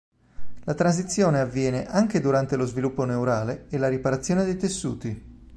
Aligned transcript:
La 0.63 0.73
transizione 0.73 1.39
avviene 1.39 1.85
anche 1.85 2.19
durante 2.21 2.55
lo 2.55 2.65
sviluppo 2.65 3.03
neurale 3.05 3.67
e 3.69 3.77
la 3.77 3.87
riparazione 3.87 4.43
dei 4.43 4.57
tessuti. 4.57 5.25